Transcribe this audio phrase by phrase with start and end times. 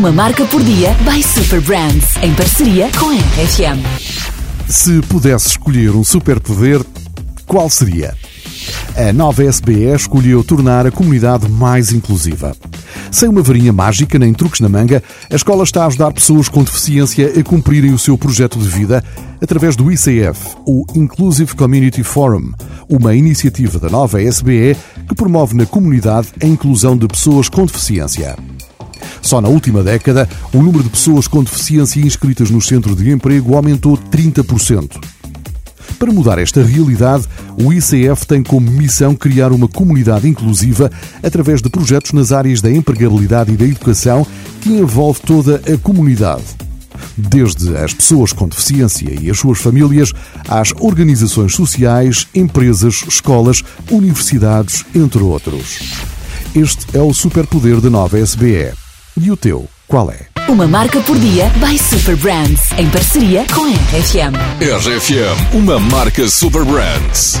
[0.00, 3.84] Uma marca por dia by Super Brands, em parceria com a RFM.
[4.66, 6.80] Se pudesse escolher um superpoder,
[7.46, 8.16] qual seria?
[8.96, 12.56] A nova SBE escolheu tornar a comunidade mais inclusiva.
[13.12, 16.64] Sem uma varinha mágica nem truques na manga, a escola está a ajudar pessoas com
[16.64, 19.04] deficiência a cumprirem o seu projeto de vida
[19.38, 22.52] através do ICF, o Inclusive Community Forum,
[22.88, 24.74] uma iniciativa da nova SBE
[25.06, 28.34] que promove na comunidade a inclusão de pessoas com deficiência.
[29.22, 33.54] Só na última década, o número de pessoas com deficiência inscritas no centro de emprego
[33.54, 34.98] aumentou 30%.
[35.98, 37.26] Para mudar esta realidade,
[37.62, 40.90] o ICF tem como missão criar uma comunidade inclusiva
[41.22, 44.26] através de projetos nas áreas da empregabilidade e da educação
[44.62, 46.44] que envolve toda a comunidade.
[47.16, 50.12] Desde as pessoas com deficiência e as suas famílias,
[50.48, 55.80] às organizações sociais, empresas, escolas, universidades, entre outros.
[56.54, 58.89] Este é o superpoder da nova SBE.
[59.22, 60.28] E o teu, qual é?
[60.48, 64.34] Uma marca por dia by Super Brands, em parceria com a RFM.
[64.62, 67.38] RFM, uma marca Super Brands.